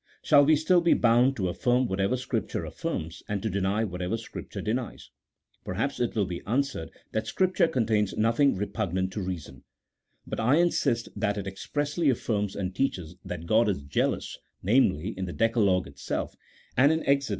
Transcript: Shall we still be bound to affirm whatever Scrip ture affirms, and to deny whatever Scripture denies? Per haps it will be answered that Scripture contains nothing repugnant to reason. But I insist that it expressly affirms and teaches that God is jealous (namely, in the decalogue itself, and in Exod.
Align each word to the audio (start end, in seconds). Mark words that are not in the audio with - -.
Shall 0.23 0.43
we 0.45 0.55
still 0.55 0.81
be 0.81 0.95
bound 0.95 1.35
to 1.35 1.47
affirm 1.47 1.85
whatever 1.87 2.17
Scrip 2.17 2.47
ture 2.49 2.65
affirms, 2.65 3.21
and 3.29 3.39
to 3.43 3.51
deny 3.51 3.83
whatever 3.83 4.17
Scripture 4.17 4.59
denies? 4.59 5.11
Per 5.63 5.75
haps 5.75 5.99
it 5.99 6.15
will 6.15 6.25
be 6.25 6.41
answered 6.47 6.89
that 7.11 7.27
Scripture 7.27 7.67
contains 7.67 8.17
nothing 8.17 8.55
repugnant 8.55 9.13
to 9.13 9.21
reason. 9.21 9.63
But 10.25 10.39
I 10.39 10.55
insist 10.55 11.09
that 11.15 11.37
it 11.37 11.45
expressly 11.45 12.09
affirms 12.09 12.55
and 12.55 12.73
teaches 12.75 13.15
that 13.23 13.45
God 13.45 13.69
is 13.69 13.83
jealous 13.83 14.39
(namely, 14.63 15.09
in 15.09 15.25
the 15.25 15.33
decalogue 15.33 15.85
itself, 15.85 16.35
and 16.75 16.91
in 16.91 17.03
Exod. 17.07 17.29